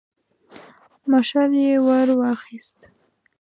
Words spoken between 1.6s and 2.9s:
يې ور واخيست.